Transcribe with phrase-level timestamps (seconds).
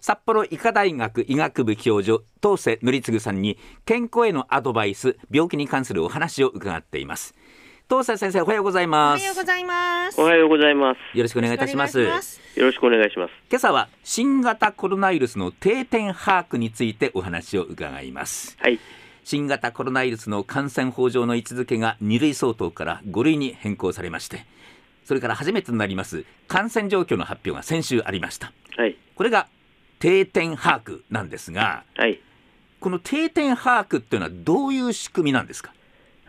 [0.00, 7.34] 札幌医科大学医学部教授東瀬則次さんに健康へのアドバイス病気に関するお話を伺っています。
[7.88, 9.20] 東瀬先生おはようございます。
[9.20, 10.20] おはようございます。
[10.20, 11.16] おはようございます。
[11.16, 12.00] よろしくお願いいたします。
[12.00, 12.10] よ
[12.56, 13.32] ろしくお願いします。
[13.50, 18.56] 今朝は新型コロナウイルスの定点把握についてお話を伺います。
[18.60, 18.78] はい。
[19.28, 24.46] 新型コロナウイルスの感染法上の位置づけが2類相当から5類に変更されまして
[25.04, 28.54] それから初めてとなります感染状況の発表が先週ありました。
[28.78, 28.96] はい。
[29.14, 29.46] これが
[29.98, 32.20] 定点把握なんですがはい。
[32.80, 35.72] この定点把握っていうのはどういう仕組みなんですか？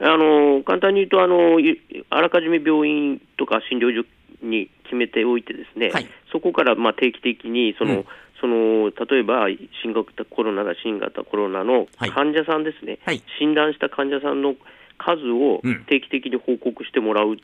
[0.01, 4.07] あの簡単に言うとあのいあらかじめ病院とか診療所
[4.41, 6.07] に決めておいてですね、はい。
[6.31, 8.05] そこからまあ定期的にその、うん。
[8.41, 9.47] その例えば
[9.83, 12.11] 新型コロナが新型コロナのはい。
[12.11, 13.21] 患者さんですね、はい。
[13.39, 14.55] 診断した患者さんの
[14.97, 15.83] 数をうん。
[15.85, 17.37] 定期的に報告してもらうっ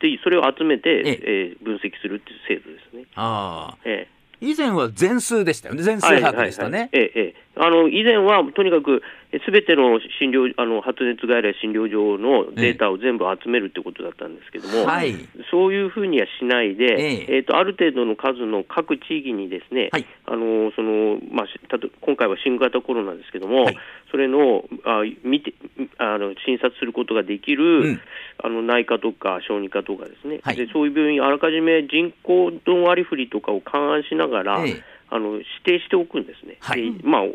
[0.00, 1.18] ていうそれを集めて、え。
[1.22, 3.06] えー分析するっていう制度ですね。
[3.16, 3.78] ああ。
[3.84, 4.14] ええ
[4.50, 5.82] 以前は全数でしたよね。
[5.82, 6.90] 全数把握でしたね、はいはいはい。
[6.92, 7.44] ええええ。
[7.56, 9.02] あの以前はとにかく
[9.44, 15.14] すべての診療あの発熱外来診療所のデータを全部集めるってことだったんですけども、はい。
[15.50, 17.36] そういうふうにはしないで、ええ。
[17.36, 20.06] えーとある程度の数の各地域にですね、はい。
[20.26, 23.78] あのそのまあ、したと今回は新型コロナですけども、はい。
[24.10, 25.54] それのあ見て
[25.98, 28.00] あの診察することができる、うん。
[28.42, 30.56] あの内科とか小児科とかですね、はい。
[30.56, 34.82] でそういう病院、あらかじめ人口の割り振りとかを勘案しながら、ええ。
[35.10, 36.92] あの指定しておくんですね、はい。
[36.92, 37.28] でまあ、お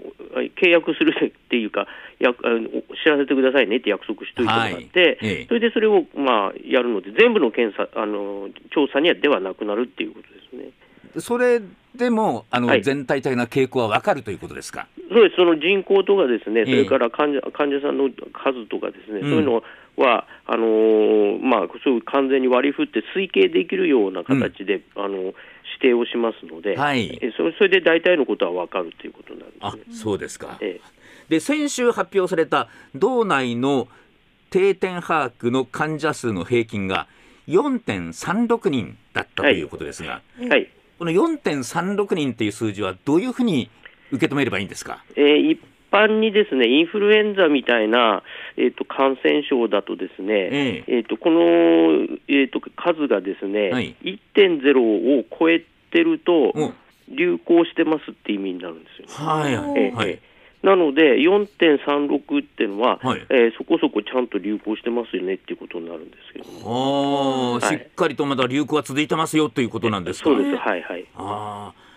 [0.60, 1.88] 契約するっていうか
[2.20, 4.82] やあの知らせてくださいねって約束しておいてもらって、はい。
[4.82, 5.46] ええ。
[5.48, 10.72] それでそれを、まあ、やるので、全部の検査あの調査にはではなくなるっていうことですね。
[11.22, 11.62] それ
[11.96, 12.84] でもあの、はい。
[12.84, 14.88] 全体的な傾向はわかるということですか？
[15.10, 16.66] そうです、その人口とかですね、ええ。
[16.66, 19.30] それから患者患者さんの数とかですね、うん。
[19.30, 19.64] そういうの
[20.00, 25.36] は、あのーまあ、そういう完全に割り振って推計できるような形で、あの指
[25.82, 27.20] 定をしますので、はい。
[27.22, 29.96] えそそれで大体のことは分かるということなんあですね。
[29.96, 30.82] そうですか、ええ。
[31.30, 33.88] で先週発表された道内の
[34.50, 37.08] 定点把握の患者数の平均が
[37.48, 40.70] 4.36人だったということですが、はい。
[40.98, 43.70] この4.36人っていう数字はどういうふうに
[44.12, 45.04] 受け止めればいいんですか？
[45.16, 45.60] えー一
[45.92, 48.24] 般にですねインフルエンザみたいな、
[48.58, 51.00] えー、と感染症だとですね、ええ。
[51.00, 51.40] ー、とこの、
[52.28, 53.96] えー、と数がですね、はい。
[54.36, 54.80] 1.0
[55.20, 56.74] を超えてるとうん
[57.12, 59.08] 流行してますって意味になるんですよ。
[59.08, 59.14] ね。
[59.32, 59.82] はいはい。
[59.82, 59.92] ええ。
[59.96, 60.20] はい。
[60.62, 63.26] なので4.36っていうのは、はい。
[63.30, 67.80] えーそこそこちゃんと流行してますよねっていうことになるんですけども、あー、はい。
[67.80, 70.30] しっかりとまだ流行は続いてますよということなんですか？
[70.30, 71.06] そうです、はいはい。
[71.16, 71.89] あー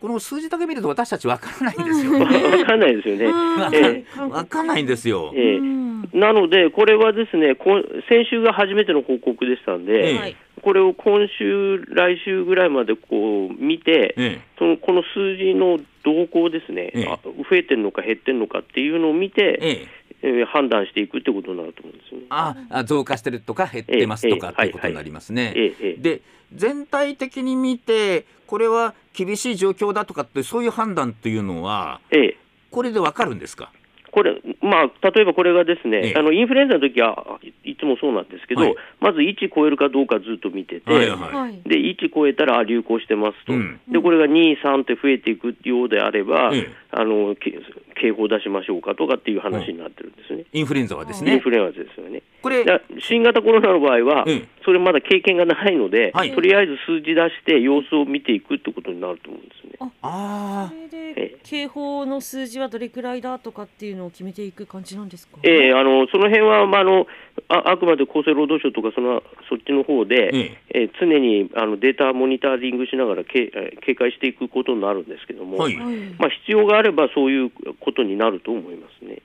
[0.00, 2.12] この数字だけ見ると私たちわからないんですよ。
[2.12, 2.64] わね。
[2.64, 3.26] かんないですよね。
[3.26, 5.32] わえかわかんないんですよ。
[5.34, 5.56] ええ。
[5.56, 10.18] えなので、これはですね、こん先週が初めての報告でしたんで、ええ。
[10.18, 10.36] はい。
[10.62, 17.06] これを今週、来週ぐらいまでこう見て、えそのこの数字の動向ですね、ええ。
[17.08, 19.88] あ増えてるのか減ってるのかっていうのを見えて、ええ。
[20.22, 22.04] えー判断していくってことになると思うんで。
[22.30, 25.54] ああ増加してるとか減ってますとかええということになりますね。
[25.98, 26.20] で
[26.54, 32.36] 全体的に見てこれは厳しい状況だとかってそういう判断というのはええ。
[32.70, 33.72] これでわかるんですか？
[34.12, 36.14] これまあ、例えばこれがですね、ええ。
[36.16, 38.74] あのインフルエンザの時はいいつもそうなんですけど、はい。
[39.00, 41.60] まず1超えるかどうかずっと見てて、はいはいはい。
[41.64, 43.80] で1超えたらあ流行してますと、うん。
[43.88, 46.70] でこれが2、3って増えていくようであれば、ええ。
[46.90, 47.58] あのけ
[48.00, 51.34] 警報出しましょうかとかっていう話になってるんですね、インフルエンザはですね。
[51.34, 52.22] インフルエンザですよね。
[52.42, 59.90] これだ新型コロナの場合は、ええそれまだ経験がないので、はいとりあえず数字出して、様子を見ていくってことになると思うんですね。
[60.02, 65.38] あそれえで警報の数字はどれくらいだとかっていうのを決めていく感じなんですか？
[65.44, 67.06] ええあのその辺は、まあ、あの
[67.48, 75.94] ああくまで厚生労働省とかそのそっちの方で、ええー常にあのデータモニタリングしながらけえー警戒していくことになるんですけども、はいはい。
[76.18, 79.22] まあ、必要があればそういうことになると思いますね。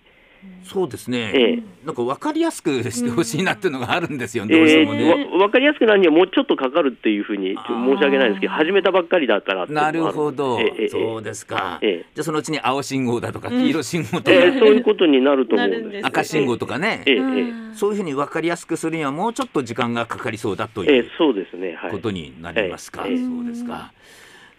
[0.63, 1.63] そうですね、ええ。
[1.85, 5.27] なんか分かりやすくしてほしいなっていうのがあるんですよ、えどうしてもね。
[5.37, 12.05] 分かりやすくなるにはもうちょっとかかるっていうふうに申し訳ないんですけど、始めたばっかりだったらなるほど、えそうですか、ええ。
[12.15, 15.81] じゃあそのうちに青信号だとか黄色信号とか、えーそういうことになると思うんです。
[15.81, 16.07] なるんですね。
[16.07, 17.21] 赤信号とかね、ええええ。
[17.21, 23.17] うんそういうふうに分かりやすくするにはもうちょっと時間がかかりそうだというえーそうですね、はい、ことになりますか、ええ。
[23.17, 23.93] そうですか。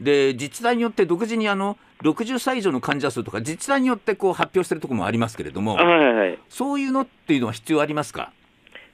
[0.03, 6.39] で自治体によって独自にあの60歳以上の患者数とか自治体によってこう発表しているところもありますけれどもはいはいはい。
[6.49, 8.33] そういうのっていうのは必要ありますか、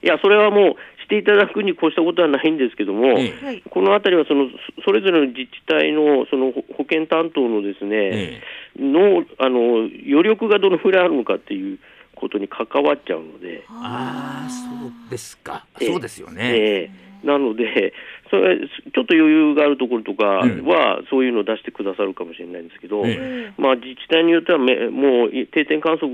[0.03, 3.45] いや、それはもうしていただくに越したことはないんですけども、ええ。
[3.45, 3.63] はい。
[3.69, 4.47] このあたりはその
[4.77, 8.43] そそれぞれの自治体のその保保健担当のですね、え
[8.79, 11.79] のあの余力がどのぐらいあるのかっていう
[12.15, 15.67] ことに関わっちゃうので、ああそうですか。
[15.81, 15.89] ええ。
[15.89, 17.93] そうですよね、ええなので、
[18.31, 26.09] それちょっと余裕があるところとかは、そういうのを出してくださるかもしれないんですけど、えまあ、自治体によってはめ、もう定点観測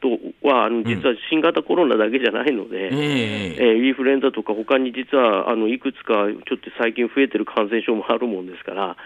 [0.00, 0.08] と
[0.46, 8.96] は、あの実は新型コロナだけじゃないので、えええーインフルエンザとか、他に実はあのいくつかちょっと最近増えてる感染症もあるもんですから、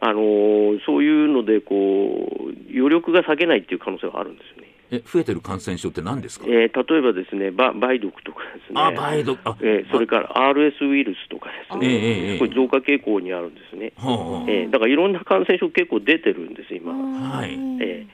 [0.00, 4.71] あのーそういうのでこう、余力が避けないっていう可能性はあるんですよね。
[4.92, 9.38] え増えてる感染症って何ですか、えー例えばですね、ば梅毒とかですね、あ梅毒。
[9.44, 13.92] あ、えーそれから RS ウイルスとかですね、えこれ増加傾向にあるんですね。
[13.96, 16.92] えーだからいろんな感染症結構出てるんです、今。
[16.92, 17.58] はい。
[17.80, 18.06] え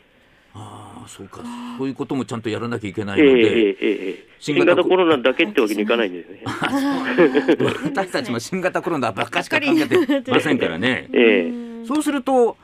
[0.54, 1.40] ああそうか。
[1.78, 5.18] そういうこともちゃんとやらなきゃいけないので、えーえーえー新型コロナ。
[5.18, 6.42] だけってわけにいかないんですね。
[7.84, 11.08] 私たちも新型コロナばっかしか考えてませんからね。
[11.12, 11.86] えー。
[11.86, 12.56] そうすると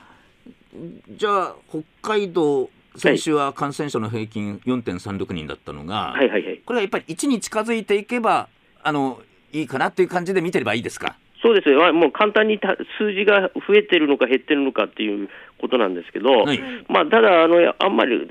[1.09, 6.61] じゃあ北海道先週は感染者の平均4.36人だったのが、はいはいはい。
[6.65, 8.47] これはやっぱり1に近づいていけば
[8.83, 9.21] あの
[9.51, 11.15] いいかなっていう感じで見てればいいですか？
[11.41, 16.59] そうですよ、もう簡単にた数字が増えてるのか減ってるのかっていうことなんですけど、はい。
[16.89, 18.25] まあ、ただあの、あんまりれ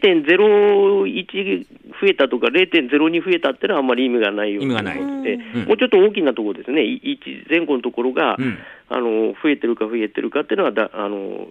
[0.00, 1.66] 0.01
[2.00, 4.96] 増えたとか、0.02増えたっていうのはあんまり意味がないよう意味がない。
[4.96, 5.64] でうん。
[5.66, 8.58] もうちょっと大きなところですね、1前後のところが、うん。
[8.90, 11.46] あの増えてるか増えてるかっていうのはだあの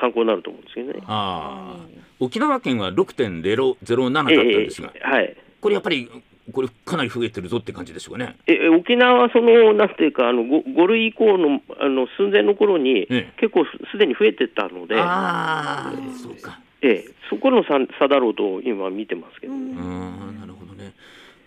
[0.00, 1.00] 参考になると思うんですけどね。
[1.06, 1.86] ああ。
[2.20, 5.36] 沖縄県は6.007だったんですが、ええはい。
[5.60, 6.10] これやっぱり
[6.52, 8.36] これかなり増えてるぞって感じでしょうかね。
[8.46, 13.32] ええ沖縄はその、なんていうか、あの 5, 類以降のあの寸前の頃に、ええ。
[13.38, 15.92] 結構すすでに増えてたので、ああ。
[16.16, 16.60] そうか。
[16.82, 20.92] ええ、そこの差差だろうと今、見てますけど、うーんなるほどね。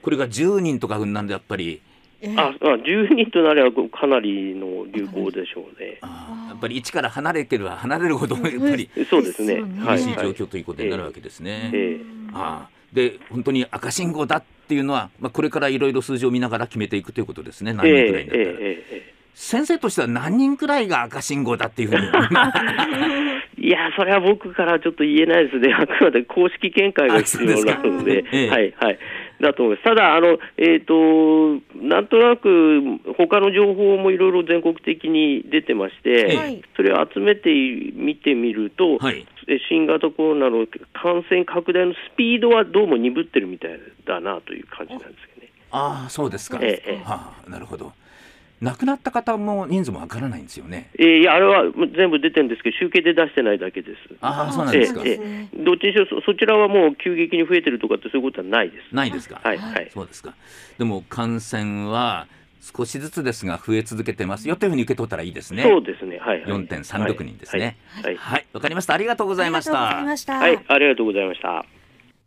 [0.01, 1.81] これが10人とかなんでやっぱり
[2.35, 5.99] ああ10人となればかなりの流行でしょうね。
[6.01, 9.55] やっぱり一から離れてるは離れるほどやっぱりそうですね。
[9.55, 10.33] 厳しい状はい。
[10.33, 11.69] 況ということになるわけですね。
[11.73, 12.05] ええ。
[12.33, 18.43] ああで本当に赤信号だっていうのは、まあ、これからいろいろ数字を見ながら決めていくということですね、何人くらいになったら。
[18.43, 22.07] えええええ先生としては何人くらいが赤信号だっていうふうに。
[23.61, 28.99] え いや、それは僕からちょっと言えないですね、あくまで公式見解が必要なので、ええはいはい、
[29.41, 29.83] だと思います。
[29.83, 32.81] ただ、あのえー、となんとなく
[33.17, 36.37] 他の情報もいろいろ全国的に出てまして、ええ。
[36.37, 36.61] はい。
[36.75, 39.25] それを集めて見てみると、はい。
[39.47, 45.51] え新型コロナの感染拡大のスピードはどうも鈍ってるみたいだなという感じなんですけどね。
[45.71, 47.01] ああそうですか、ええ。
[47.05, 47.93] はあ、なるほど
[48.61, 51.65] 亡くなった方も人数もわからないんですよねえーいや、あれは
[51.95, 53.97] 全部出てるんですけど、集計で出してないだけです。
[54.21, 58.95] ああそうなんですか、えええどっちにしろそそちらはもう急激に増えてるとかってそういうことはないです。
[58.95, 59.91] ないですか、はいはい。
[59.93, 60.33] そうですか
[60.77, 62.27] でも感染は
[62.61, 66.17] 少しずつですが増え続けてますよというふうに受け取ったらいいですねそうですね。
[66.17, 66.51] はい、はい。
[66.65, 68.15] 4.36人ですねはい。
[68.15, 70.33] はいわかりましたありがとうございましありがとうござたいました。
[70.33, 71.76] はい、はいありがとうございました。